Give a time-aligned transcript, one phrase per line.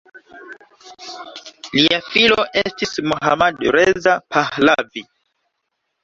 [1.79, 5.05] Lia filo estis Mohammad Reza Pahlavi.